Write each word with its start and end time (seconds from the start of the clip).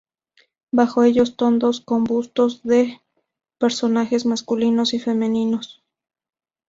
Bajo 0.71 1.03
ellos 1.03 1.37
tondos 1.37 1.79
con 1.79 2.05
bustos 2.05 2.63
de 2.63 2.99
personajes 3.59 4.25
masculinos 4.25 4.95
y 4.95 4.99
femeninos. 4.99 5.83